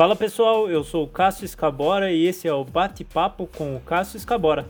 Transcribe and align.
Fala 0.00 0.16
pessoal, 0.16 0.66
eu 0.66 0.82
sou 0.82 1.04
o 1.04 1.06
Cássio 1.06 1.44
Escabora 1.44 2.10
e 2.10 2.24
esse 2.24 2.48
é 2.48 2.54
o 2.54 2.64
Bate-Papo 2.64 3.46
com 3.46 3.76
o 3.76 3.80
Cássio 3.80 4.16
Escabora. 4.16 4.66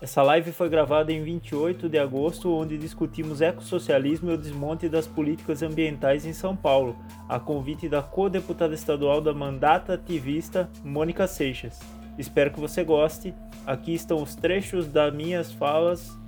Essa 0.00 0.22
live 0.22 0.50
foi 0.50 0.70
gravada 0.70 1.12
em 1.12 1.22
28 1.22 1.90
de 1.90 1.98
agosto, 1.98 2.50
onde 2.50 2.78
discutimos 2.78 3.42
ecossocialismo 3.42 4.30
e 4.30 4.32
o 4.34 4.38
desmonte 4.38 4.88
das 4.88 5.06
políticas 5.06 5.62
ambientais 5.62 6.24
em 6.24 6.32
São 6.32 6.56
Paulo, 6.56 6.96
a 7.28 7.38
convite 7.38 7.86
da 7.86 8.00
co-deputada 8.00 8.72
estadual 8.72 9.20
da 9.20 9.34
mandata 9.34 9.92
ativista 9.92 10.70
Mônica 10.82 11.26
Seixas. 11.26 11.78
Espero 12.16 12.50
que 12.50 12.58
você 12.58 12.82
goste. 12.82 13.34
Aqui 13.66 13.92
estão 13.92 14.22
os 14.22 14.34
trechos 14.34 14.88
das 14.88 15.12
minhas 15.12 15.52
falas 15.52 16.18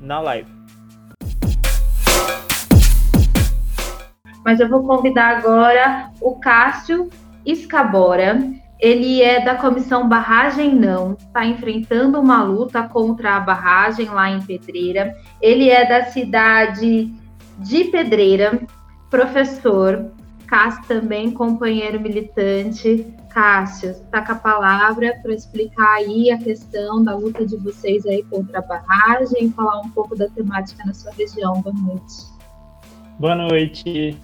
na 0.00 0.18
live. 0.18 0.50
Mas 4.44 4.58
eu 4.58 4.68
vou 4.68 4.84
convidar 4.84 5.38
agora 5.38 6.10
o 6.20 6.34
Cássio 6.40 7.08
Escabora. 7.46 8.38
Ele 8.78 9.22
é 9.22 9.42
da 9.42 9.54
comissão 9.54 10.06
Barragem 10.06 10.74
Não, 10.74 11.14
está 11.14 11.46
enfrentando 11.46 12.20
uma 12.20 12.42
luta 12.42 12.82
contra 12.82 13.36
a 13.36 13.40
barragem 13.40 14.06
lá 14.10 14.28
em 14.28 14.42
Pedreira. 14.42 15.16
Ele 15.40 15.70
é 15.70 15.88
da 15.88 16.04
cidade 16.06 17.10
de 17.58 17.84
Pedreira, 17.84 18.60
professor, 19.08 20.10
Cássio 20.46 20.84
também 20.86 21.30
companheiro 21.30 21.98
militante. 21.98 23.06
Cássio, 23.30 23.90
está 23.90 24.24
com 24.24 24.32
a 24.32 24.36
palavra 24.36 25.18
para 25.22 25.32
explicar 25.32 25.96
aí 25.96 26.30
a 26.30 26.38
questão 26.38 27.02
da 27.02 27.14
luta 27.14 27.44
de 27.46 27.56
vocês 27.56 28.06
aí 28.06 28.22
contra 28.24 28.58
a 28.58 28.62
barragem, 28.62 29.50
falar 29.52 29.80
um 29.80 29.90
pouco 29.90 30.16
da 30.16 30.28
temática 30.28 30.84
na 30.84 30.94
sua 30.94 31.12
região. 31.12 31.60
Boa 31.60 31.74
noite. 31.74 32.14
Boa 33.18 33.34
noite. 33.34 34.16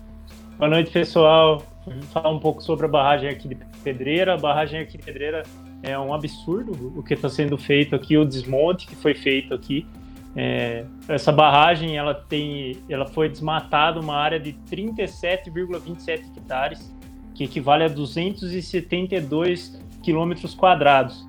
Boa 0.59 0.71
noite, 0.71 0.91
pessoal 0.91 1.72
falar 2.11 2.31
um 2.31 2.39
pouco 2.39 2.63
sobre 2.63 2.87
a 2.87 2.89
barragem 2.89 3.29
aqui 3.29 3.49
de 3.49 3.57
Pedreira. 3.83 4.35
A 4.35 4.39
barragem 4.39 4.81
aqui 4.81 4.97
de 4.97 5.05
Pedreira 5.05 5.43
é 5.83 5.99
um 5.99 6.15
absurdo 6.15 6.93
o 6.97 7.03
que 7.03 7.15
está 7.15 7.29
sendo 7.29 7.59
feito 7.59 7.95
aqui, 7.95 8.17
o 8.17 8.25
desmonte 8.25 8.87
que 8.87 8.95
foi 8.95 9.15
feito 9.15 9.53
aqui. 9.53 9.87
É, 10.35 10.87
essa 11.09 11.31
barragem 11.31 11.97
ela 11.97 12.15
tem, 12.15 12.79
ela 12.89 13.07
foi 13.07 13.29
desmatada 13.29 14.01
uma 14.01 14.15
área 14.15 14.41
de 14.41 14.55
37,27 14.71 16.21
hectares, 16.37 16.95
que 17.35 17.45
equivale 17.45 17.85
a 17.85 17.89
272 17.89 19.83
quilômetros 20.03 20.55
quadrados. 20.55 21.27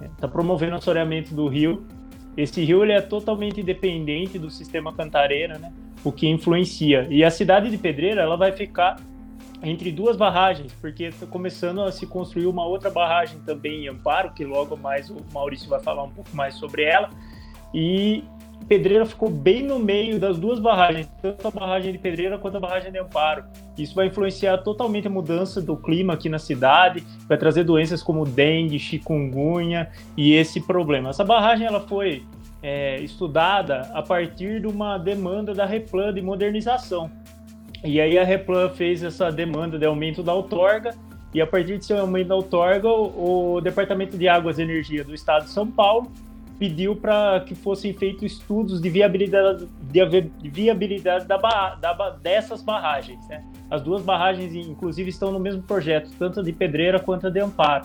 Está 0.00 0.26
é, 0.26 0.30
promovendo 0.30 0.72
o 0.72 0.76
assoreamento 0.76 1.34
do 1.34 1.48
rio. 1.48 1.86
Esse 2.36 2.62
rio 2.64 2.82
ele 2.82 2.92
é 2.92 3.00
totalmente 3.00 3.60
independente 3.60 4.38
do 4.38 4.50
sistema 4.50 4.92
Cantareira, 4.92 5.58
né? 5.58 5.72
O 6.04 6.12
que 6.12 6.28
influencia. 6.28 7.06
E 7.10 7.24
a 7.24 7.30
cidade 7.30 7.70
de 7.70 7.78
Pedreira 7.78 8.22
ela 8.22 8.36
vai 8.36 8.52
ficar 8.52 8.96
entre 9.62 9.90
duas 9.90 10.16
barragens, 10.16 10.72
porque 10.80 11.04
está 11.04 11.26
começando 11.26 11.82
a 11.82 11.90
se 11.90 12.06
construir 12.06 12.46
uma 12.46 12.66
outra 12.66 12.90
barragem 12.90 13.38
também 13.40 13.84
em 13.84 13.88
Amparo, 13.88 14.32
que 14.32 14.44
logo 14.44 14.76
mais 14.76 15.10
o 15.10 15.16
Maurício 15.32 15.68
vai 15.68 15.80
falar 15.80 16.04
um 16.04 16.10
pouco 16.10 16.34
mais 16.34 16.54
sobre 16.54 16.84
ela. 16.84 17.10
E 17.74 18.24
Pedreira 18.68 19.06
ficou 19.06 19.30
bem 19.30 19.62
no 19.62 19.78
meio 19.78 20.18
das 20.18 20.38
duas 20.38 20.58
barragens, 20.58 21.08
tanto 21.22 21.46
a 21.46 21.50
barragem 21.50 21.92
de 21.92 21.98
Pedreira 21.98 22.36
quanto 22.36 22.56
a 22.56 22.60
barragem 22.60 22.90
de 22.90 22.98
Amparo. 22.98 23.44
Isso 23.78 23.94
vai 23.94 24.06
influenciar 24.06 24.58
totalmente 24.58 25.06
a 25.06 25.10
mudança 25.10 25.60
do 25.60 25.76
clima 25.76 26.14
aqui 26.14 26.28
na 26.28 26.38
cidade, 26.38 27.04
vai 27.28 27.38
trazer 27.38 27.62
doenças 27.62 28.02
como 28.02 28.24
dengue, 28.24 28.78
chikungunya 28.78 29.90
e 30.16 30.32
esse 30.32 30.60
problema. 30.60 31.10
Essa 31.10 31.24
barragem 31.24 31.66
ela 31.66 31.80
foi 31.80 32.24
é, 32.62 32.98
estudada 33.00 33.90
a 33.94 34.02
partir 34.02 34.60
de 34.60 34.66
uma 34.66 34.98
demanda 34.98 35.54
da 35.54 35.64
Replan 35.64 36.12
de 36.12 36.20
modernização. 36.20 37.10
E 37.84 38.00
aí 38.00 38.18
a 38.18 38.24
Replan 38.24 38.68
fez 38.70 39.02
essa 39.02 39.30
demanda 39.30 39.78
de 39.78 39.86
aumento 39.86 40.22
da 40.22 40.34
outorga, 40.34 40.94
e 41.34 41.40
a 41.40 41.46
partir 41.46 41.76
desse 41.76 41.92
aumento 41.92 42.28
da 42.28 42.34
outorga, 42.34 42.88
o, 42.88 43.60
Departamento 43.60 44.16
de 44.16 44.28
Águas 44.28 44.58
e 44.58 44.62
Energia 44.62 45.04
do 45.04 45.14
Estado 45.14 45.44
de 45.44 45.50
São 45.50 45.70
Paulo 45.70 46.10
pediu 46.58 46.96
para 46.96 47.40
que 47.40 47.54
fossem 47.54 47.92
feitos 47.92 48.32
estudos 48.32 48.80
de 48.80 48.88
viabilidade, 48.88 49.68
de 49.82 50.48
viabilidade 50.48 51.26
da, 51.26 51.36
da, 51.36 52.10
dessas 52.22 52.62
barragens. 52.62 53.28
Né? 53.28 53.44
As 53.70 53.82
duas 53.82 54.02
barragens, 54.02 54.54
inclusive, 54.54 55.10
estão 55.10 55.30
no 55.30 55.38
mesmo 55.38 55.62
projeto, 55.62 56.10
tanto 56.18 56.40
a 56.40 56.42
de 56.42 56.52
Pedreira 56.52 56.98
quanto 56.98 57.26
a 57.26 57.30
de 57.30 57.40
Amparo. 57.40 57.84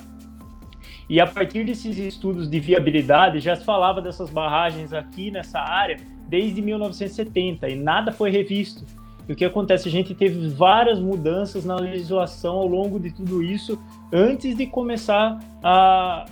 E 1.09 1.19
a 1.19 1.27
partir 1.27 1.65
desses 1.65 1.97
estudos 1.97 2.49
de 2.49 2.59
viabilidade, 2.61 3.41
já 3.41 3.53
se 3.53 3.65
falava 3.65 4.01
dessas 4.01 4.29
barragens 4.29 4.93
aqui 4.93 5.29
nessa 5.29 5.59
área 5.59 5.97
desde 6.29 6.61
1970 6.61 7.67
e 7.67 7.75
nada 7.75 8.13
foi 8.13 8.31
revisto. 8.31 8.85
O 9.31 9.35
que 9.35 9.45
acontece? 9.45 9.87
A 9.87 9.91
gente 9.91 10.13
teve 10.13 10.49
várias 10.49 10.99
mudanças 10.99 11.63
na 11.63 11.75
legislação 11.75 12.57
ao 12.57 12.67
longo 12.67 12.99
de 12.99 13.11
tudo 13.11 13.41
isso, 13.41 13.81
antes 14.11 14.57
de 14.57 14.65
começar 14.65 15.39
a, 15.63 16.25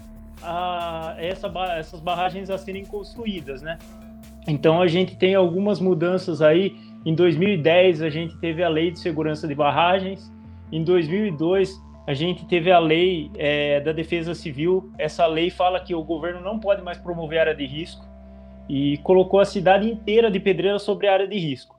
a 0.43 1.15
essa, 1.17 1.47
essas 1.77 2.01
barragens 2.01 2.49
a 2.49 2.57
serem 2.57 2.83
construídas, 2.83 3.61
né? 3.61 3.77
Então 4.45 4.81
a 4.81 4.87
gente 4.87 5.15
tem 5.15 5.33
algumas 5.33 5.79
mudanças 5.79 6.41
aí. 6.41 6.75
Em 7.05 7.15
2010 7.15 8.01
a 8.01 8.09
gente 8.09 8.37
teve 8.37 8.63
a 8.63 8.69
lei 8.69 8.91
de 8.91 8.99
segurança 8.99 9.47
de 9.47 9.55
barragens. 9.55 10.29
Em 10.69 10.83
2002 10.83 11.81
a 12.05 12.13
gente 12.13 12.45
teve 12.47 12.69
a 12.69 12.79
lei 12.79 13.31
é, 13.37 13.79
da 13.79 13.93
defesa 13.93 14.35
civil. 14.35 14.91
Essa 14.97 15.25
lei 15.25 15.49
fala 15.49 15.79
que 15.79 15.95
o 15.95 16.03
governo 16.03 16.41
não 16.41 16.59
pode 16.59 16.81
mais 16.81 16.97
promover 16.97 17.39
área 17.39 17.55
de 17.55 17.65
risco 17.65 18.05
e 18.67 18.97
colocou 18.97 19.39
a 19.39 19.45
cidade 19.45 19.89
inteira 19.89 20.29
de 20.29 20.39
Pedreira 20.39 20.79
sobre 20.79 21.07
área 21.07 21.27
de 21.27 21.37
risco 21.37 21.78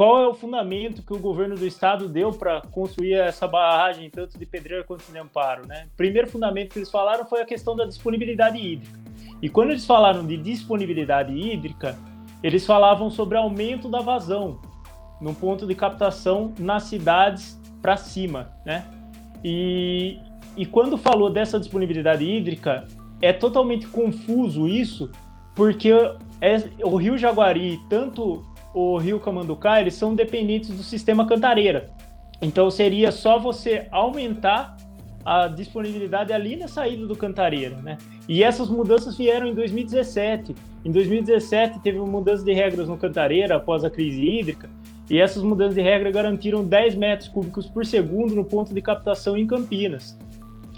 qual 0.00 0.18
é 0.22 0.26
o 0.26 0.32
fundamento 0.32 1.02
que 1.02 1.12
o 1.12 1.18
governo 1.18 1.54
do 1.54 1.66
estado 1.66 2.08
deu 2.08 2.32
para 2.32 2.62
construir 2.62 3.12
essa 3.12 3.46
barragem, 3.46 4.08
tanto 4.08 4.38
de 4.38 4.46
Pedreira 4.46 4.82
quanto 4.82 5.04
de 5.12 5.18
Amparo? 5.18 5.66
Né? 5.66 5.88
O 5.92 5.96
primeiro 5.98 6.26
fundamento 6.26 6.70
que 6.70 6.78
eles 6.78 6.90
falaram 6.90 7.26
foi 7.26 7.42
a 7.42 7.44
questão 7.44 7.76
da 7.76 7.84
disponibilidade 7.84 8.56
hídrica. 8.56 8.98
E 9.42 9.50
quando 9.50 9.72
eles 9.72 9.84
falaram 9.84 10.26
de 10.26 10.38
disponibilidade 10.38 11.34
hídrica, 11.34 11.98
eles 12.42 12.64
falavam 12.64 13.10
sobre 13.10 13.36
aumento 13.36 13.90
da 13.90 14.00
vazão 14.00 14.58
no 15.20 15.34
ponto 15.34 15.66
de 15.66 15.74
captação 15.74 16.54
nas 16.58 16.84
cidades 16.84 17.60
para 17.82 17.98
cima, 17.98 18.52
né? 18.64 18.86
E, 19.44 20.18
e 20.56 20.64
quando 20.64 20.96
falou 20.96 21.28
dessa 21.28 21.60
disponibilidade 21.60 22.24
hídrica, 22.24 22.88
é 23.20 23.34
totalmente 23.34 23.86
confuso 23.86 24.66
isso, 24.66 25.10
porque 25.54 25.92
é, 26.40 26.56
o 26.82 26.96
Rio 26.96 27.18
Jaguari, 27.18 27.78
tanto 27.90 28.48
o 28.74 28.98
Rio 28.98 29.20
Camanducá, 29.20 29.80
eles 29.80 29.94
são 29.94 30.14
dependentes 30.14 30.70
do 30.70 30.82
sistema 30.82 31.26
Cantareira. 31.26 31.90
Então 32.40 32.70
seria 32.70 33.12
só 33.12 33.38
você 33.38 33.86
aumentar 33.90 34.76
a 35.24 35.48
disponibilidade 35.48 36.32
ali 36.32 36.56
na 36.56 36.66
saída 36.66 37.06
do 37.06 37.14
Cantareira, 37.14 37.76
né? 37.76 37.98
E 38.28 38.42
essas 38.42 38.68
mudanças 38.70 39.16
vieram 39.16 39.46
em 39.46 39.54
2017. 39.54 40.54
Em 40.84 40.90
2017 40.90 41.80
teve 41.80 41.98
uma 41.98 42.06
mudança 42.06 42.42
de 42.42 42.52
regras 42.54 42.88
no 42.88 42.96
Cantareira 42.96 43.56
após 43.56 43.84
a 43.84 43.90
crise 43.90 44.24
hídrica, 44.24 44.70
e 45.10 45.18
essas 45.18 45.42
mudanças 45.42 45.74
de 45.74 45.82
regra 45.82 46.10
garantiram 46.10 46.64
10 46.64 46.94
metros 46.94 47.28
cúbicos 47.28 47.66
por 47.66 47.84
segundo 47.84 48.34
no 48.34 48.44
ponto 48.44 48.72
de 48.72 48.80
captação 48.80 49.36
em 49.36 49.46
Campinas, 49.46 50.16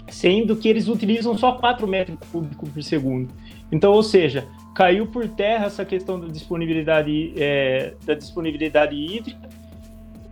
sendo 0.09 0.55
que 0.55 0.67
eles 0.67 0.87
utilizam 0.87 1.37
só 1.37 1.53
4 1.53 1.87
metros 1.87 2.17
cúbicos 2.31 2.67
por 2.67 2.83
segundo. 2.83 3.31
Então, 3.71 3.93
ou 3.93 4.03
seja, 4.03 4.47
caiu 4.73 5.07
por 5.07 5.27
terra 5.27 5.67
essa 5.67 5.85
questão 5.85 6.19
da 6.19 6.27
disponibilidade, 6.27 7.33
é, 7.37 7.93
da 8.05 8.13
disponibilidade 8.13 8.95
hídrica, 8.95 9.49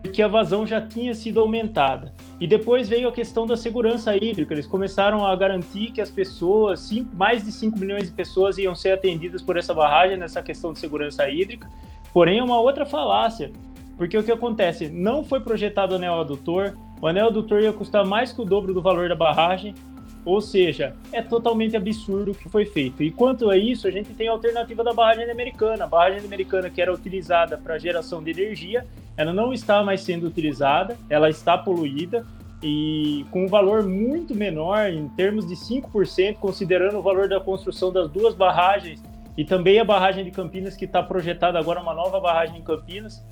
porque 0.01 0.21
a 0.21 0.27
vazão 0.27 0.65
já 0.65 0.81
tinha 0.81 1.13
sido 1.13 1.39
aumentada. 1.39 2.11
E 2.39 2.47
depois 2.47 2.89
veio 2.89 3.07
a 3.07 3.11
questão 3.11 3.45
da 3.45 3.55
segurança 3.55 4.15
hídrica. 4.15 4.51
Eles 4.53 4.65
começaram 4.65 5.23
a 5.23 5.35
garantir 5.35 5.91
que 5.91 6.01
as 6.01 6.09
pessoas, 6.09 6.79
cinco, 6.79 7.15
mais 7.15 7.45
de 7.45 7.51
5 7.51 7.77
milhões 7.77 8.05
de 8.05 8.11
pessoas, 8.11 8.57
iam 8.57 8.73
ser 8.73 8.93
atendidas 8.93 9.43
por 9.43 9.57
essa 9.57 9.75
barragem 9.75 10.17
nessa 10.17 10.41
questão 10.41 10.73
de 10.73 10.79
segurança 10.79 11.29
hídrica. 11.29 11.69
Porém, 12.11 12.39
é 12.39 12.43
uma 12.43 12.59
outra 12.59 12.83
falácia, 12.83 13.51
porque 13.95 14.17
o 14.17 14.23
que 14.23 14.31
acontece? 14.31 14.89
Não 14.89 15.23
foi 15.23 15.39
projetado 15.39 15.93
anel 15.93 16.19
adutor, 16.19 16.75
o 16.99 17.05
anel 17.05 17.27
adutor 17.27 17.61
ia 17.61 17.71
custar 17.71 18.03
mais 18.03 18.33
que 18.33 18.41
o 18.41 18.45
dobro 18.45 18.73
do 18.73 18.81
valor 18.81 19.07
da 19.07 19.15
barragem, 19.15 19.75
ou 20.23 20.39
seja, 20.39 20.95
é 21.11 21.21
totalmente 21.21 21.75
absurdo 21.75 22.31
o 22.31 22.35
que 22.35 22.47
foi 22.47 22.65
feito. 22.65 23.01
E 23.01 23.11
quanto 23.11 23.49
a 23.49 23.57
isso, 23.57 23.87
a 23.87 23.91
gente 23.91 24.13
tem 24.13 24.27
a 24.27 24.31
alternativa 24.31 24.83
da 24.83 24.93
barragem 24.93 25.29
americana. 25.29 25.85
A 25.85 25.87
barragem 25.87 26.23
americana 26.23 26.69
que 26.69 26.81
era 26.81 26.93
utilizada 26.93 27.57
para 27.57 27.79
geração 27.79 28.21
de 28.21 28.31
energia, 28.31 28.85
ela 29.17 29.33
não 29.33 29.51
está 29.51 29.83
mais 29.83 30.01
sendo 30.01 30.27
utilizada, 30.27 30.97
ela 31.09 31.29
está 31.29 31.57
poluída 31.57 32.25
e 32.63 33.25
com 33.31 33.45
um 33.45 33.47
valor 33.47 33.83
muito 33.83 34.35
menor, 34.35 34.89
em 34.91 35.07
termos 35.09 35.47
de 35.47 35.55
5%, 35.55 36.35
considerando 36.35 36.99
o 36.99 37.01
valor 37.01 37.27
da 37.27 37.39
construção 37.39 37.91
das 37.91 38.09
duas 38.09 38.35
barragens 38.35 39.01
e 39.35 39.43
também 39.43 39.79
a 39.79 39.83
barragem 39.83 40.23
de 40.23 40.29
Campinas, 40.29 40.75
que 40.75 40.85
está 40.85 41.01
projetada 41.01 41.57
agora 41.57 41.81
uma 41.81 41.93
nova 41.93 42.19
barragem 42.19 42.59
em 42.59 42.61
Campinas, 42.61 43.25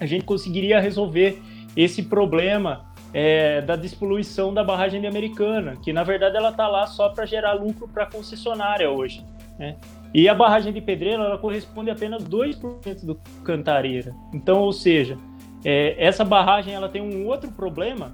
a 0.00 0.06
gente 0.06 0.24
conseguiria 0.24 0.80
resolver 0.80 1.40
esse 1.76 2.02
problema 2.02 2.91
é, 3.12 3.60
da 3.60 3.76
despoluição 3.76 4.52
da 4.52 4.64
barragem 4.64 5.00
de 5.00 5.06
Americana, 5.06 5.76
que 5.82 5.92
na 5.92 6.02
verdade 6.02 6.36
ela 6.36 6.50
está 6.50 6.66
lá 6.66 6.86
só 6.86 7.08
para 7.10 7.26
gerar 7.26 7.52
lucro 7.52 7.88
para 7.88 8.04
a 8.04 8.06
concessionária 8.06 8.90
hoje. 8.90 9.24
Né? 9.58 9.76
E 10.14 10.28
a 10.28 10.34
barragem 10.34 10.72
de 10.72 10.80
Pedreira 10.80 11.22
ela 11.22 11.38
corresponde 11.38 11.90
a 11.90 11.92
apenas 11.92 12.24
2% 12.24 13.04
do 13.04 13.14
Cantareira. 13.44 14.14
Então, 14.32 14.60
ou 14.60 14.72
seja, 14.72 15.18
é, 15.64 15.94
essa 16.02 16.24
barragem 16.24 16.74
ela 16.74 16.88
tem 16.88 17.02
um 17.02 17.26
outro 17.26 17.50
problema 17.52 18.12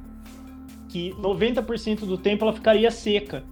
que 0.89 1.13
90% 1.15 2.01
do 2.01 2.17
tempo 2.17 2.45
ela 2.45 2.53
ficaria 2.53 2.91
seca. 2.91 3.45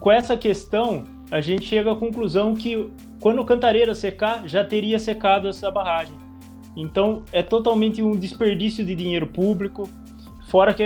Com 0.00 0.10
essa 0.10 0.36
questão, 0.36 1.04
a 1.30 1.40
gente 1.40 1.64
chega 1.64 1.92
à 1.92 1.96
conclusão 1.96 2.54
que 2.54 2.90
quando 3.20 3.40
o 3.40 3.44
Cantareira 3.44 3.94
secar, 3.94 4.48
já 4.48 4.64
teria 4.64 4.98
secado 4.98 5.46
essa 5.46 5.70
barragem. 5.70 6.14
Então, 6.76 7.22
é 7.32 7.42
totalmente 7.42 8.02
um 8.02 8.16
desperdício 8.16 8.84
de 8.84 8.94
dinheiro 8.94 9.26
público, 9.26 9.88
fora 10.52 10.74
que 10.74 10.84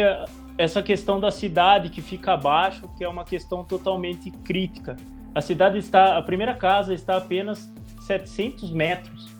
essa 0.57 0.81
questão 0.81 1.19
da 1.19 1.33
cidade 1.33 1.91
que 1.91 2.01
fica 2.01 2.35
abaixo, 2.35 2.89
que 2.97 3.03
é 3.03 3.09
uma 3.09 3.25
questão 3.25 3.65
totalmente 3.65 4.31
crítica. 4.31 4.95
A 5.35 5.41
cidade 5.41 5.77
está, 5.77 6.17
a 6.17 6.23
primeira 6.23 6.55
casa 6.55 6.95
está 6.95 7.17
apenas 7.17 7.69
700 8.03 8.71
metros, 8.71 9.35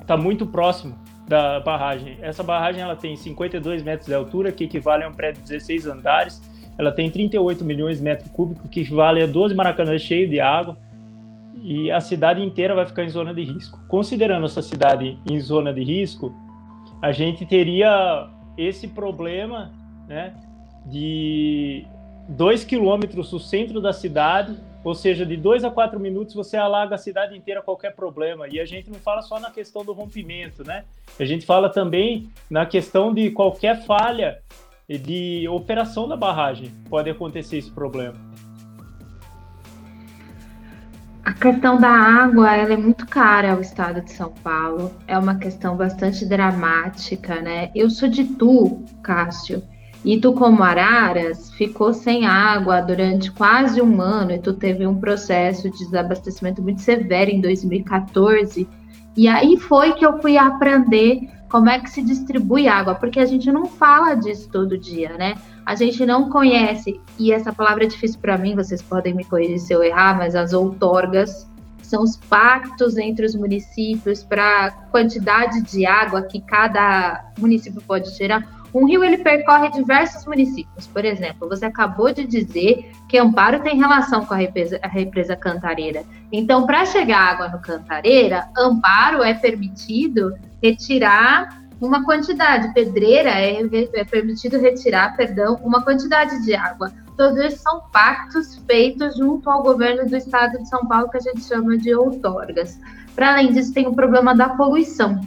está 0.00 0.16
muito 0.16 0.46
próximo 0.46 0.96
da 1.26 1.58
barragem. 1.58 2.16
Essa 2.22 2.44
barragem 2.44 2.82
ela 2.82 2.94
tem 2.94 3.16
52 3.16 3.82
metros 3.82 4.06
de 4.06 4.14
altura, 4.14 4.52
que 4.52 4.62
equivale 4.62 5.02
a 5.02 5.08
um 5.08 5.12
prédio 5.12 5.42
de 5.42 5.48
16 5.48 5.88
andares. 5.88 6.40
Ela 6.78 6.92
tem 6.92 7.10
38 7.10 7.64
milhões 7.64 7.98
de 7.98 8.04
metros 8.04 8.30
cúbicos, 8.30 8.70
que 8.70 8.82
equivale 8.82 9.22
a 9.22 9.26
12 9.26 9.56
maracanãs 9.56 10.00
cheios 10.02 10.30
de 10.30 10.38
água. 10.38 10.78
E 11.60 11.90
a 11.90 12.00
cidade 12.00 12.40
inteira 12.40 12.76
vai 12.76 12.86
ficar 12.86 13.02
em 13.02 13.08
zona 13.08 13.34
de 13.34 13.42
risco. 13.42 13.80
Considerando 13.88 14.46
essa 14.46 14.62
cidade 14.62 15.18
em 15.28 15.40
zona 15.40 15.74
de 15.74 15.82
risco, 15.82 16.32
a 17.02 17.10
gente 17.10 17.44
teria 17.44 18.30
esse 18.56 18.88
problema, 18.88 19.72
né, 20.06 20.34
de 20.86 21.86
2 22.28 22.64
quilômetros 22.64 23.30
do 23.30 23.38
centro 23.38 23.80
da 23.80 23.92
cidade 23.92 24.56
ou 24.84 24.94
seja, 24.94 25.24
de 25.24 25.36
dois 25.36 25.64
a 25.64 25.70
quatro 25.70 25.98
minutos 25.98 26.34
você 26.34 26.58
alaga 26.58 26.94
a 26.94 26.98
cidade 26.98 27.34
inteira 27.34 27.62
qualquer 27.62 27.96
problema. 27.96 28.46
E 28.46 28.60
a 28.60 28.66
gente 28.66 28.90
não 28.90 28.98
fala 28.98 29.22
só 29.22 29.40
na 29.40 29.50
questão 29.50 29.82
do 29.82 29.94
rompimento, 29.94 30.62
né? 30.62 30.84
A 31.18 31.24
gente 31.24 31.46
fala 31.46 31.70
também 31.70 32.28
na 32.50 32.66
questão 32.66 33.12
de 33.12 33.30
qualquer 33.30 33.82
falha 33.86 34.42
de 34.86 35.48
operação 35.48 36.06
da 36.06 36.16
barragem. 36.16 36.70
Pode 36.90 37.08
acontecer 37.08 37.56
esse 37.56 37.70
problema. 37.70 38.14
A 41.24 41.32
questão 41.32 41.80
da 41.80 41.88
água 41.88 42.54
ela 42.54 42.74
é 42.74 42.76
muito 42.76 43.06
cara 43.06 43.52
ao 43.52 43.60
estado 43.62 44.02
de 44.02 44.12
São 44.12 44.30
Paulo. 44.30 44.92
É 45.06 45.18
uma 45.18 45.36
questão 45.36 45.74
bastante 45.74 46.26
dramática, 46.26 47.40
né? 47.40 47.70
Eu 47.74 47.88
sou 47.88 48.08
de 48.08 48.24
Tu, 48.24 48.84
Cássio. 49.02 49.62
E 50.04 50.20
tu, 50.20 50.34
como 50.34 50.62
Araras, 50.62 51.50
ficou 51.54 51.94
sem 51.94 52.26
água 52.26 52.82
durante 52.82 53.32
quase 53.32 53.80
um 53.80 54.02
ano 54.02 54.32
e 54.32 54.38
tu 54.38 54.52
teve 54.52 54.86
um 54.86 55.00
processo 55.00 55.70
de 55.70 55.78
desabastecimento 55.78 56.60
muito 56.60 56.82
severo 56.82 57.30
em 57.30 57.40
2014. 57.40 58.68
E 59.16 59.26
aí 59.26 59.56
foi 59.56 59.94
que 59.94 60.04
eu 60.04 60.20
fui 60.20 60.36
aprender 60.36 61.20
como 61.48 61.68
é 61.68 61.78
que 61.78 61.90
se 61.90 62.02
distribui 62.02 62.66
água, 62.68 62.94
porque 62.94 63.20
a 63.20 63.26
gente 63.26 63.50
não 63.52 63.66
fala 63.66 64.14
disso 64.14 64.48
todo 64.50 64.78
dia, 64.78 65.16
né? 65.16 65.34
A 65.64 65.74
gente 65.74 66.04
não 66.04 66.28
conhece, 66.28 67.00
e 67.18 67.32
essa 67.32 67.52
palavra 67.52 67.84
é 67.84 67.86
difícil 67.86 68.20
para 68.20 68.36
mim, 68.36 68.54
vocês 68.54 68.82
podem 68.82 69.14
me 69.14 69.24
corrigir 69.24 69.58
se 69.58 69.72
eu 69.72 69.82
errar, 69.82 70.16
mas 70.16 70.34
as 70.34 70.52
outorgas 70.52 71.48
são 71.82 72.02
os 72.02 72.16
pactos 72.16 72.96
entre 72.96 73.24
os 73.26 73.34
municípios 73.34 74.24
para 74.24 74.70
quantidade 74.90 75.62
de 75.62 75.86
água 75.86 76.22
que 76.22 76.40
cada 76.40 77.24
município 77.38 77.80
pode 77.82 78.16
tirar 78.16 78.63
um 78.74 78.86
rio 78.86 79.04
ele 79.04 79.18
percorre 79.18 79.70
diversos 79.70 80.26
municípios. 80.26 80.86
Por 80.88 81.04
exemplo, 81.04 81.48
você 81.48 81.64
acabou 81.64 82.12
de 82.12 82.26
dizer 82.26 82.90
que 83.08 83.16
Amparo 83.16 83.60
tem 83.60 83.78
relação 83.78 84.26
com 84.26 84.34
a 84.34 84.36
represa, 84.36 84.80
a 84.82 84.88
represa 84.88 85.36
Cantareira. 85.36 86.02
Então, 86.32 86.66
para 86.66 86.84
chegar 86.84 87.20
água 87.20 87.48
no 87.48 87.60
Cantareira, 87.60 88.48
Amparo 88.58 89.22
é 89.22 89.32
permitido 89.32 90.36
retirar 90.60 91.62
uma 91.80 92.04
quantidade, 92.04 92.72
Pedreira 92.72 93.30
é, 93.30 93.60
é 93.94 94.04
permitido 94.04 94.58
retirar, 94.58 95.16
perdão, 95.16 95.60
uma 95.62 95.82
quantidade 95.82 96.42
de 96.44 96.54
água. 96.54 96.90
Todos 97.16 97.54
são 97.54 97.82
pactos 97.92 98.56
feitos 98.66 99.16
junto 99.16 99.48
ao 99.48 99.62
governo 99.62 100.08
do 100.08 100.16
estado 100.16 100.58
de 100.58 100.68
São 100.68 100.86
Paulo, 100.86 101.08
que 101.10 101.18
a 101.18 101.20
gente 101.20 101.42
chama 101.42 101.76
de 101.76 101.94
outorgas. 101.94 102.78
Para 103.14 103.32
além 103.32 103.52
disso, 103.52 103.72
tem 103.72 103.86
o 103.86 103.94
problema 103.94 104.34
da 104.34 104.48
poluição. 104.50 105.20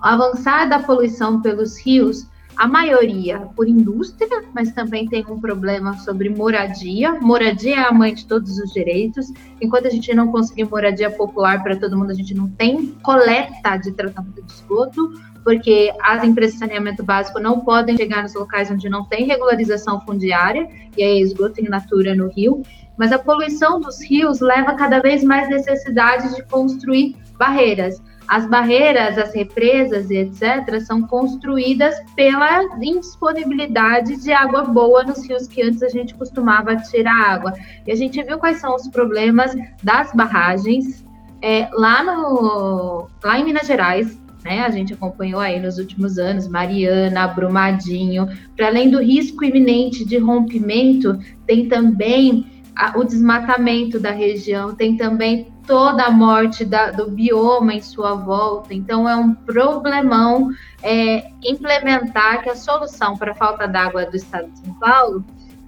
O 0.00 0.06
avançar 0.06 0.68
da 0.68 0.78
poluição 0.78 1.40
pelos 1.40 1.78
rios 1.78 2.26
a 2.56 2.68
maioria 2.68 3.40
por 3.56 3.68
indústria, 3.68 4.44
mas 4.54 4.72
também 4.72 5.08
tem 5.08 5.24
um 5.28 5.40
problema 5.40 5.96
sobre 5.98 6.28
moradia. 6.28 7.12
Moradia 7.20 7.76
é 7.76 7.88
a 7.88 7.92
mãe 7.92 8.14
de 8.14 8.26
todos 8.26 8.58
os 8.58 8.72
direitos. 8.72 9.32
Enquanto 9.60 9.86
a 9.86 9.90
gente 9.90 10.12
não 10.14 10.30
conseguir 10.30 10.64
moradia 10.64 11.10
popular 11.10 11.62
para 11.62 11.76
todo 11.76 11.96
mundo, 11.96 12.10
a 12.10 12.14
gente 12.14 12.34
não 12.34 12.48
tem 12.48 12.88
coleta 13.02 13.76
de 13.76 13.92
tratamento 13.92 14.42
de 14.42 14.52
esgoto, 14.52 15.12
porque 15.42 15.92
as 16.02 16.22
empresas 16.22 16.54
de 16.54 16.60
saneamento 16.60 17.02
básico 17.02 17.40
não 17.40 17.60
podem 17.60 17.96
chegar 17.96 18.22
nos 18.22 18.34
locais 18.34 18.70
onde 18.70 18.88
não 18.88 19.04
tem 19.04 19.26
regularização 19.26 20.00
fundiária, 20.00 20.68
e 20.96 21.02
aí 21.02 21.20
esgoto 21.20 21.60
em 21.60 21.68
natura 21.68 22.14
no 22.14 22.28
rio. 22.28 22.62
Mas 22.98 23.10
a 23.10 23.18
poluição 23.18 23.80
dos 23.80 24.00
rios 24.02 24.40
leva 24.40 24.74
cada 24.74 25.00
vez 25.00 25.24
mais 25.24 25.48
necessidade 25.48 26.34
de 26.36 26.42
construir 26.44 27.16
barreiras. 27.38 28.00
As 28.32 28.46
barreiras, 28.46 29.18
as 29.18 29.34
represas 29.34 30.08
e 30.08 30.16
etc., 30.16 30.80
são 30.80 31.02
construídas 31.02 31.94
pela 32.16 32.62
indisponibilidade 32.82 34.16
de 34.16 34.32
água 34.32 34.64
boa 34.64 35.04
nos 35.04 35.28
rios 35.28 35.46
que 35.46 35.60
antes 35.60 35.82
a 35.82 35.90
gente 35.90 36.14
costumava 36.14 36.74
tirar 36.76 37.14
água. 37.14 37.52
E 37.86 37.92
a 37.92 37.94
gente 37.94 38.22
viu 38.22 38.38
quais 38.38 38.56
são 38.56 38.74
os 38.74 38.88
problemas 38.88 39.54
das 39.82 40.14
barragens 40.14 41.04
é, 41.42 41.68
lá, 41.74 42.02
no, 42.02 43.06
lá 43.22 43.38
em 43.38 43.44
Minas 43.44 43.66
Gerais. 43.66 44.18
Né, 44.42 44.60
a 44.60 44.70
gente 44.70 44.94
acompanhou 44.94 45.38
aí 45.38 45.60
nos 45.60 45.76
últimos 45.76 46.16
anos, 46.18 46.48
Mariana, 46.48 47.28
Brumadinho. 47.28 48.26
Para 48.56 48.68
além 48.68 48.90
do 48.90 48.98
risco 48.98 49.44
iminente 49.44 50.06
de 50.06 50.16
rompimento, 50.16 51.18
tem 51.46 51.68
também 51.68 52.46
a, 52.76 52.98
o 52.98 53.04
desmatamento 53.04 53.98
da 53.98 54.10
região, 54.10 54.74
tem 54.74 54.96
também 54.96 55.52
toda 55.66 56.04
a 56.04 56.10
morte 56.10 56.64
da, 56.64 56.90
do 56.90 57.10
bioma 57.10 57.74
em 57.74 57.80
sua 57.80 58.14
volta. 58.14 58.74
Então, 58.74 59.08
é 59.08 59.16
um 59.16 59.34
problemão 59.34 60.50
é, 60.82 61.30
implementar 61.44 62.42
que 62.42 62.50
a 62.50 62.56
solução 62.56 63.16
para 63.16 63.32
a 63.32 63.34
falta 63.34 63.66
d'água 63.66 64.06
do 64.06 64.16
estado 64.16 64.50
de 64.50 64.58
São 64.58 64.74
Paulo, 64.74 65.24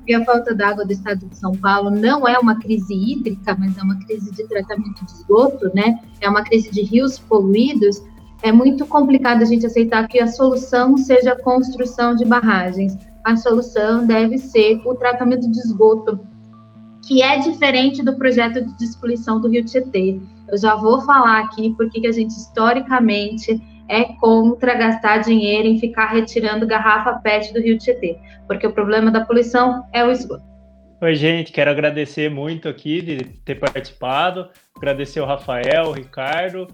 e 0.06 0.14
a 0.14 0.24
falta 0.24 0.54
d'água 0.54 0.84
do 0.84 0.92
estado 0.92 1.26
de 1.26 1.36
São 1.36 1.52
Paulo 1.52 1.90
não 1.90 2.28
é 2.28 2.38
uma 2.38 2.58
crise 2.60 2.94
hídrica, 2.94 3.56
mas 3.58 3.76
é 3.78 3.82
uma 3.82 3.98
crise 4.04 4.30
de 4.32 4.46
tratamento 4.46 5.04
de 5.04 5.12
esgoto, 5.12 5.70
né? 5.74 5.98
É 6.20 6.28
uma 6.28 6.42
crise 6.42 6.70
de 6.70 6.82
rios 6.82 7.18
poluídos. 7.18 8.02
É 8.42 8.52
muito 8.52 8.84
complicado 8.84 9.40
a 9.40 9.46
gente 9.46 9.64
aceitar 9.64 10.06
que 10.06 10.20
a 10.20 10.26
solução 10.26 10.98
seja 10.98 11.32
a 11.32 11.42
construção 11.42 12.14
de 12.14 12.26
barragens. 12.26 12.98
A 13.24 13.34
solução 13.36 14.06
deve 14.06 14.36
ser 14.36 14.82
o 14.84 14.94
tratamento 14.94 15.50
de 15.50 15.58
esgoto 15.58 16.20
que 17.06 17.22
é 17.22 17.38
diferente 17.38 18.02
do 18.02 18.16
projeto 18.16 18.64
de 18.64 18.76
despoluição 18.78 19.40
do 19.40 19.48
Rio 19.48 19.64
Tietê. 19.64 20.18
Eu 20.48 20.58
já 20.58 20.74
vou 20.74 21.00
falar 21.02 21.40
aqui 21.40 21.74
porque 21.76 22.00
que 22.00 22.06
a 22.06 22.12
gente 22.12 22.30
historicamente 22.30 23.60
é 23.88 24.04
contra 24.18 24.74
gastar 24.74 25.18
dinheiro 25.18 25.68
em 25.68 25.78
ficar 25.78 26.06
retirando 26.06 26.66
garrafa 26.66 27.14
PET 27.20 27.52
do 27.52 27.60
Rio 27.60 27.78
Tietê, 27.78 28.18
porque 28.46 28.66
o 28.66 28.72
problema 28.72 29.10
da 29.10 29.24
poluição 29.24 29.84
é 29.92 30.04
o 30.04 30.10
esgoto. 30.10 30.42
Oi, 31.00 31.14
gente, 31.14 31.52
quero 31.52 31.70
agradecer 31.70 32.30
muito 32.30 32.68
aqui 32.68 33.02
de 33.02 33.24
ter 33.44 33.56
participado, 33.56 34.48
agradecer 34.74 35.20
o 35.20 35.26
Rafael, 35.26 35.88
o 35.88 35.92
Ricardo, 35.92 36.66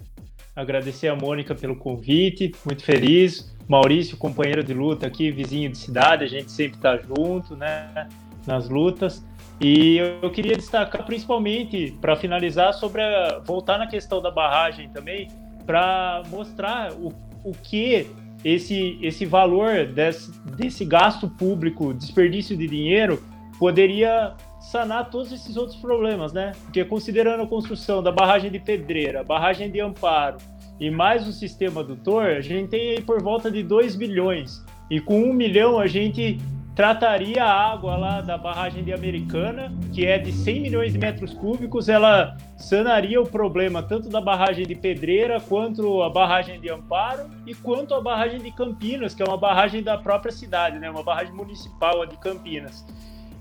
agradecer 0.55 1.09
a 1.09 1.15
Mônica 1.15 1.53
pelo 1.53 1.75
convite, 1.75 2.51
muito 2.65 2.83
feliz. 2.83 3.51
Maurício, 3.67 4.17
companheiro 4.17 4.63
de 4.63 4.73
luta 4.73 5.07
aqui, 5.07 5.31
vizinho 5.31 5.69
de 5.69 5.77
cidade, 5.77 6.23
a 6.23 6.27
gente 6.27 6.51
sempre 6.51 6.77
está 6.77 6.97
junto, 6.97 7.55
né, 7.55 8.07
nas 8.45 8.69
lutas. 8.69 9.25
E 9.61 9.97
eu 9.97 10.31
queria 10.31 10.57
destacar 10.57 11.05
principalmente, 11.05 11.95
para 12.01 12.15
finalizar, 12.15 12.73
sobre 12.73 13.03
a, 13.03 13.39
voltar 13.45 13.77
na 13.77 13.85
questão 13.85 14.19
da 14.19 14.31
barragem 14.31 14.89
também, 14.89 15.27
para 15.67 16.23
mostrar 16.29 16.91
o, 16.93 17.13
o 17.43 17.51
que 17.51 18.09
esse, 18.43 18.97
esse 19.03 19.23
valor 19.23 19.85
desse, 19.85 20.31
desse 20.57 20.83
gasto 20.83 21.29
público, 21.29 21.93
desperdício 21.93 22.57
de 22.57 22.67
dinheiro, 22.67 23.21
poderia 23.59 24.33
sanar 24.59 25.11
todos 25.11 25.31
esses 25.31 25.55
outros 25.55 25.77
problemas, 25.77 26.33
né? 26.33 26.53
Porque 26.63 26.83
considerando 26.83 27.43
a 27.43 27.47
construção 27.47 28.01
da 28.01 28.11
barragem 28.11 28.49
de 28.49 28.57
Pedreira, 28.57 29.23
barragem 29.23 29.69
de 29.69 29.79
Amparo 29.79 30.37
e 30.79 30.89
mais 30.89 31.27
o 31.27 31.31
sistema 31.31 31.81
adutor, 31.81 32.25
a 32.25 32.41
gente 32.41 32.69
tem 32.69 32.91
aí 32.91 33.01
por 33.01 33.21
volta 33.21 33.51
de 33.51 33.61
2 33.61 33.95
bilhões. 33.95 34.65
E 34.89 34.99
com 34.99 35.21
um 35.21 35.33
milhão 35.33 35.79
a 35.79 35.85
gente 35.85 36.39
trataria 36.75 37.43
a 37.43 37.71
água 37.71 37.97
lá 37.97 38.21
da 38.21 38.37
barragem 38.37 38.83
de 38.83 38.93
Americana, 38.93 39.71
que 39.93 40.05
é 40.05 40.17
de 40.17 40.31
100 40.31 40.61
milhões 40.61 40.93
de 40.93 40.99
metros 40.99 41.33
cúbicos, 41.33 41.89
ela 41.89 42.37
sanaria 42.55 43.21
o 43.21 43.25
problema 43.25 43.83
tanto 43.83 44.09
da 44.09 44.21
barragem 44.21 44.65
de 44.65 44.75
Pedreira, 44.75 45.39
quanto 45.39 46.01
a 46.01 46.09
barragem 46.09 46.61
de 46.61 46.69
Amparo 46.69 47.29
e 47.45 47.53
quanto 47.53 47.93
a 47.93 48.01
barragem 48.01 48.39
de 48.39 48.51
Campinas, 48.51 49.13
que 49.13 49.21
é 49.21 49.25
uma 49.25 49.37
barragem 49.37 49.83
da 49.83 49.97
própria 49.97 50.31
cidade, 50.31 50.79
né, 50.79 50.89
uma 50.89 51.03
barragem 51.03 51.33
municipal 51.33 52.05
de 52.05 52.17
Campinas. 52.17 52.85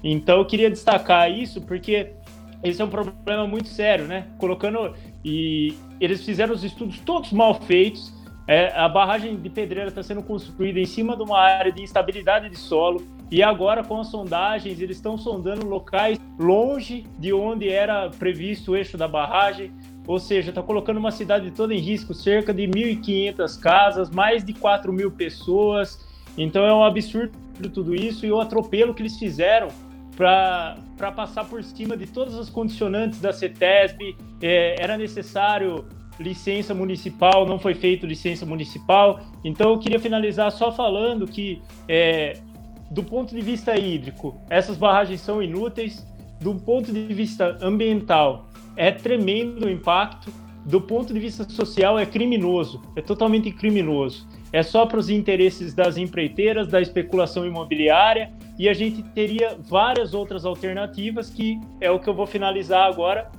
Então 0.02 0.38
eu 0.38 0.44
queria 0.44 0.70
destacar 0.70 1.30
isso 1.30 1.60
porque 1.60 2.12
esse 2.62 2.82
é 2.82 2.84
um 2.84 2.88
problema 2.88 3.46
muito 3.46 3.68
sério, 3.68 4.06
né? 4.06 4.26
Colocando 4.38 4.94
e 5.24 5.74
eles 6.00 6.24
fizeram 6.24 6.54
os 6.54 6.64
estudos 6.64 6.98
todos 7.00 7.32
mal 7.32 7.54
feitos. 7.54 8.12
É, 8.46 8.72
a 8.74 8.88
barragem 8.88 9.36
de 9.36 9.48
Pedreira 9.48 9.88
está 9.88 10.02
sendo 10.02 10.22
construída 10.22 10.80
em 10.80 10.86
cima 10.86 11.16
de 11.16 11.22
uma 11.22 11.38
área 11.38 11.70
de 11.70 11.82
instabilidade 11.82 12.48
de 12.48 12.56
solo 12.56 13.02
E 13.30 13.42
agora, 13.42 13.84
com 13.84 14.00
as 14.00 14.08
sondagens, 14.08 14.80
eles 14.80 14.96
estão 14.96 15.16
sondando 15.16 15.66
locais 15.66 16.18
longe 16.38 17.04
de 17.18 17.32
onde 17.32 17.68
era 17.68 18.10
previsto 18.10 18.72
o 18.72 18.76
eixo 18.76 18.98
da 18.98 19.06
barragem, 19.06 19.70
ou 20.06 20.18
seja, 20.18 20.48
está 20.50 20.62
colocando 20.62 20.96
uma 20.96 21.12
cidade 21.12 21.50
toda 21.52 21.72
em 21.72 21.78
risco, 21.78 22.12
cerca 22.12 22.52
de 22.52 22.62
1.500 22.62 23.60
casas, 23.60 24.10
mais 24.10 24.42
de 24.42 24.52
4 24.52 24.92
mil 24.92 25.10
pessoas. 25.10 26.04
Então 26.36 26.64
é 26.64 26.74
um 26.74 26.82
absurdo 26.82 27.32
tudo 27.72 27.94
isso 27.94 28.26
e 28.26 28.32
o 28.32 28.40
atropelo 28.40 28.94
que 28.94 29.02
eles 29.02 29.18
fizeram 29.18 29.68
para 30.16 31.12
passar 31.14 31.44
por 31.44 31.62
cima 31.62 31.96
de 31.96 32.06
todas 32.06 32.34
as 32.34 32.50
condicionantes 32.50 33.20
da 33.20 33.32
CETESB. 33.32 34.16
É, 34.42 34.82
era 34.82 34.96
necessário 34.96 35.84
licença 36.18 36.74
municipal, 36.74 37.46
não 37.46 37.58
foi 37.58 37.74
feito 37.74 38.06
licença 38.06 38.44
municipal. 38.44 39.20
Então 39.44 39.70
eu 39.70 39.78
queria 39.78 39.98
finalizar 39.98 40.50
só 40.50 40.70
falando 40.70 41.26
que, 41.26 41.62
é, 41.88 42.34
do 42.90 43.04
ponto 43.04 43.34
de 43.34 43.40
vista 43.40 43.78
hídrico, 43.78 44.34
essas 44.50 44.76
barragens 44.76 45.20
são 45.20 45.42
inúteis. 45.42 46.04
Do 46.40 46.54
ponto 46.54 46.90
de 46.90 47.02
vista 47.12 47.58
ambiental, 47.60 48.48
é 48.74 48.90
tremendo 48.90 49.66
o 49.66 49.70
impacto. 49.70 50.32
Do 50.64 50.80
ponto 50.80 51.12
de 51.12 51.20
vista 51.20 51.48
social, 51.48 51.98
é 51.98 52.04
criminoso, 52.04 52.82
é 52.96 53.00
totalmente 53.00 53.50
criminoso. 53.50 54.26
É 54.52 54.62
só 54.62 54.84
para 54.84 54.98
os 54.98 55.08
interesses 55.08 55.72
das 55.74 55.96
empreiteiras, 55.96 56.68
da 56.68 56.80
especulação 56.80 57.46
imobiliária, 57.46 58.32
e 58.58 58.68
a 58.68 58.74
gente 58.74 59.02
teria 59.02 59.56
várias 59.58 60.12
outras 60.12 60.44
alternativas, 60.44 61.30
que 61.30 61.58
é 61.80 61.90
o 61.90 61.98
que 61.98 62.08
eu 62.08 62.14
vou 62.14 62.26
finalizar 62.26 62.86
agora, 62.86 63.30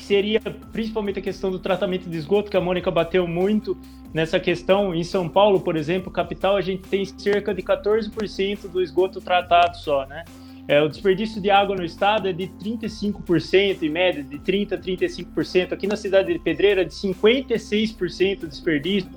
que 0.00 0.04
seria 0.06 0.40
principalmente 0.72 1.18
a 1.18 1.22
questão 1.22 1.50
do 1.50 1.58
tratamento 1.58 2.08
de 2.08 2.16
esgoto, 2.16 2.50
que 2.50 2.56
a 2.56 2.60
Mônica 2.60 2.90
bateu 2.90 3.28
muito 3.28 3.76
nessa 4.14 4.40
questão. 4.40 4.94
Em 4.94 5.04
São 5.04 5.28
Paulo, 5.28 5.60
por 5.60 5.76
exemplo, 5.76 6.10
capital, 6.10 6.56
a 6.56 6.62
gente 6.62 6.88
tem 6.88 7.04
cerca 7.04 7.54
de 7.54 7.62
14% 7.62 8.66
do 8.66 8.82
esgoto 8.82 9.20
tratado 9.20 9.76
só, 9.76 10.06
né? 10.06 10.24
É, 10.66 10.80
o 10.80 10.88
desperdício 10.88 11.40
de 11.40 11.50
água 11.50 11.76
no 11.76 11.84
estado 11.84 12.28
é 12.28 12.32
de 12.32 12.46
35%, 12.46 13.82
em 13.82 13.90
média, 13.90 14.22
de 14.22 14.38
30% 14.38 14.72
a 14.72 14.78
35%. 14.78 15.72
Aqui 15.72 15.86
na 15.86 15.96
cidade 15.96 16.32
de 16.32 16.38
Pedreira, 16.38 16.82
de 16.82 16.94
56% 16.94 18.40
de 18.40 18.46
desperdício, 18.46 19.10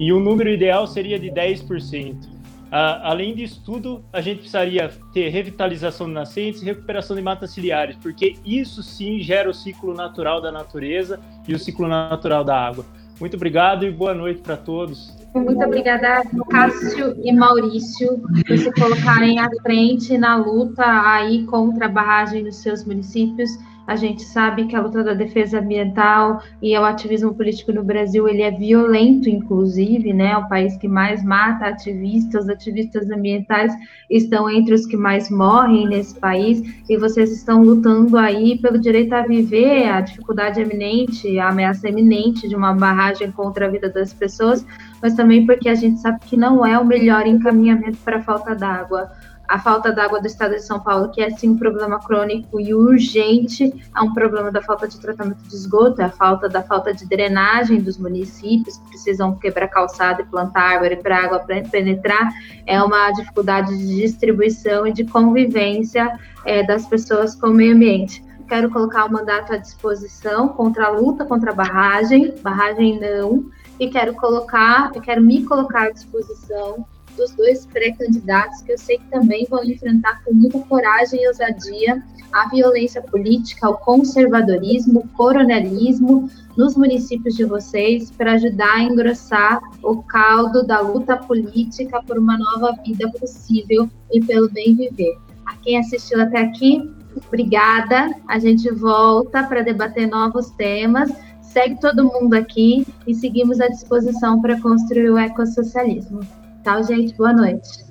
e 0.00 0.12
o 0.12 0.18
número 0.18 0.50
ideal 0.50 0.86
seria 0.88 1.18
de 1.18 1.30
10%. 1.30 2.37
Além 2.70 3.34
disso 3.34 3.62
tudo, 3.64 4.04
a 4.12 4.20
gente 4.20 4.38
precisaria 4.38 4.90
ter 5.12 5.28
revitalização 5.28 6.06
de 6.06 6.12
nascentes 6.12 6.62
e 6.62 6.64
recuperação 6.64 7.16
de 7.16 7.22
matas 7.22 7.50
ciliares, 7.50 7.96
porque 7.96 8.36
isso 8.44 8.82
sim 8.82 9.20
gera 9.20 9.48
o 9.48 9.54
ciclo 9.54 9.94
natural 9.94 10.40
da 10.40 10.52
natureza 10.52 11.18
e 11.46 11.54
o 11.54 11.58
ciclo 11.58 11.88
natural 11.88 12.44
da 12.44 12.58
água. 12.58 12.84
Muito 13.18 13.34
obrigado 13.34 13.84
e 13.84 13.90
boa 13.90 14.14
noite 14.14 14.40
para 14.40 14.56
todos. 14.56 15.16
Muito 15.34 15.62
obrigada, 15.62 16.22
Cássio 16.50 17.16
e 17.22 17.32
Maurício, 17.32 18.22
por 18.46 18.58
se 18.58 18.72
colocarem 18.72 19.38
à 19.38 19.48
frente 19.62 20.16
na 20.16 20.36
luta 20.36 20.84
aí 20.84 21.44
contra 21.44 21.86
a 21.86 21.88
barragem 21.88 22.44
nos 22.44 22.56
seus 22.56 22.84
municípios. 22.84 23.50
A 23.88 23.96
gente 23.96 24.22
sabe 24.22 24.66
que 24.66 24.76
a 24.76 24.82
luta 24.82 25.02
da 25.02 25.14
defesa 25.14 25.60
ambiental 25.60 26.42
e 26.60 26.76
o 26.76 26.84
ativismo 26.84 27.32
político 27.32 27.72
no 27.72 27.82
Brasil 27.82 28.28
ele 28.28 28.42
é 28.42 28.50
violento, 28.50 29.30
inclusive, 29.30 30.12
né? 30.12 30.36
O 30.36 30.46
país 30.46 30.76
que 30.76 30.86
mais 30.86 31.24
mata 31.24 31.64
ativistas, 31.64 32.50
ativistas 32.50 33.10
ambientais 33.10 33.72
estão 34.10 34.50
entre 34.50 34.74
os 34.74 34.84
que 34.84 34.94
mais 34.94 35.30
morrem 35.30 35.88
nesse 35.88 36.14
país. 36.20 36.60
E 36.86 36.98
vocês 36.98 37.32
estão 37.32 37.62
lutando 37.62 38.18
aí 38.18 38.58
pelo 38.58 38.78
direito 38.78 39.14
a 39.14 39.22
viver, 39.22 39.88
a 39.88 40.02
dificuldade 40.02 40.60
eminente, 40.60 41.38
a 41.38 41.48
ameaça 41.48 41.88
eminente 41.88 42.46
de 42.46 42.54
uma 42.54 42.74
barragem 42.74 43.32
contra 43.32 43.64
a 43.64 43.70
vida 43.70 43.88
das 43.88 44.12
pessoas, 44.12 44.66
mas 45.00 45.14
também 45.14 45.46
porque 45.46 45.66
a 45.66 45.74
gente 45.74 45.98
sabe 46.00 46.20
que 46.26 46.36
não 46.36 46.64
é 46.64 46.78
o 46.78 46.84
melhor 46.84 47.26
encaminhamento 47.26 47.96
para 48.04 48.18
a 48.18 48.22
falta 48.22 48.54
d'água 48.54 49.10
a 49.48 49.58
falta 49.58 49.90
d'água 49.90 50.20
do 50.20 50.26
estado 50.26 50.54
de 50.54 50.62
São 50.62 50.78
Paulo, 50.78 51.08
que 51.10 51.22
é 51.22 51.30
sim 51.30 51.48
um 51.50 51.56
problema 51.56 51.98
crônico 51.98 52.60
e 52.60 52.74
urgente, 52.74 53.72
é 53.96 54.00
um 54.00 54.12
problema 54.12 54.52
da 54.52 54.60
falta 54.60 54.86
de 54.86 55.00
tratamento 55.00 55.42
de 55.48 55.54
esgoto, 55.54 56.02
é 56.02 56.04
a 56.04 56.10
falta 56.10 56.50
da 56.50 56.62
falta 56.62 56.92
de 56.92 57.06
drenagem 57.06 57.80
dos 57.80 57.96
municípios, 57.96 58.76
que 58.76 58.88
precisam 58.90 59.34
quebrar 59.34 59.68
calçada 59.68 60.20
e 60.20 60.26
plantar 60.26 60.74
árvore 60.74 60.96
para 60.96 61.16
a 61.16 61.24
água 61.24 61.46
penetrar, 61.70 62.28
é 62.66 62.80
uma 62.82 63.10
dificuldade 63.12 63.76
de 63.76 64.02
distribuição 64.02 64.86
e 64.86 64.92
de 64.92 65.04
convivência 65.04 66.18
é, 66.44 66.62
das 66.62 66.86
pessoas 66.86 67.34
com 67.34 67.48
o 67.48 67.54
meio 67.54 67.74
ambiente. 67.74 68.22
Quero 68.46 68.70
colocar 68.70 69.06
o 69.06 69.12
mandato 69.12 69.54
à 69.54 69.56
disposição 69.56 70.48
contra 70.48 70.86
a 70.86 70.90
luta 70.90 71.24
contra 71.24 71.52
a 71.52 71.54
barragem, 71.54 72.34
barragem 72.42 73.00
não, 73.00 73.46
e 73.78 73.88
quero 73.88 74.14
colocar, 74.14 74.90
eu 74.94 75.00
quero 75.00 75.22
me 75.22 75.44
colocar 75.44 75.86
à 75.86 75.90
disposição 75.90 76.84
dos 77.16 77.32
dois 77.32 77.66
pré-candidatos, 77.66 78.62
que 78.62 78.72
eu 78.72 78.78
sei 78.78 78.98
que 78.98 79.10
também 79.10 79.46
vão 79.50 79.64
enfrentar 79.64 80.22
com 80.24 80.32
muita 80.32 80.58
coragem 80.60 81.22
e 81.22 81.26
ousadia 81.26 82.02
a 82.32 82.48
violência 82.48 83.02
política, 83.02 83.68
o 83.68 83.76
conservadorismo, 83.78 85.00
o 85.00 85.08
coronelismo 85.16 86.30
nos 86.56 86.76
municípios 86.76 87.34
de 87.34 87.44
vocês, 87.44 88.10
para 88.10 88.34
ajudar 88.34 88.74
a 88.74 88.82
engrossar 88.82 89.60
o 89.82 90.02
caldo 90.02 90.64
da 90.64 90.80
luta 90.80 91.16
política 91.16 92.02
por 92.02 92.18
uma 92.18 92.36
nova 92.36 92.76
vida 92.84 93.10
possível 93.12 93.88
e 94.12 94.20
pelo 94.20 94.50
bem 94.50 94.74
viver. 94.74 95.16
A 95.46 95.56
quem 95.56 95.78
assistiu 95.78 96.20
até 96.20 96.40
aqui, 96.40 96.88
obrigada. 97.26 98.14
A 98.28 98.38
gente 98.38 98.70
volta 98.72 99.42
para 99.44 99.62
debater 99.62 100.06
novos 100.06 100.50
temas. 100.50 101.10
Segue 101.58 101.80
todo 101.80 102.04
mundo 102.04 102.34
aqui 102.34 102.86
e 103.04 103.12
seguimos 103.12 103.60
à 103.60 103.66
disposição 103.66 104.40
para 104.40 104.60
construir 104.60 105.10
o 105.10 105.18
ecossocialismo. 105.18 106.20
Tchau, 106.62 106.84
gente. 106.84 107.12
Boa 107.16 107.32
noite. 107.32 107.84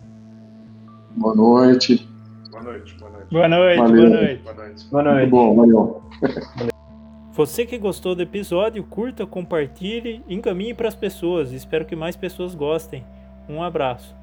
Boa 1.17 1.35
noite. 1.35 2.07
Boa 2.49 2.63
noite. 2.63 2.95
Boa 2.97 3.11
noite. 3.11 3.27
Boa 3.29 3.47
noite. 3.49 3.77
Valeu. 3.77 4.09
Boa 4.09 4.21
noite. 4.21 4.41
Boa 4.41 4.55
noite. 4.55 4.87
Boa 4.89 5.03
noite. 5.03 5.19
Muito 5.19 5.29
bom, 5.31 5.55
valeu. 5.55 6.01
Você 7.33 7.65
que 7.65 7.77
gostou 7.77 8.15
do 8.15 8.21
episódio, 8.21 8.81
curta, 8.85 9.27
compartilhe, 9.27 10.23
encaminhe 10.29 10.73
para 10.73 10.87
as 10.87 10.95
pessoas. 10.95 11.51
Espero 11.51 11.83
que 11.83 11.93
mais 11.93 12.15
pessoas 12.15 12.55
gostem. 12.55 13.03
Um 13.49 13.61
abraço. 13.61 14.15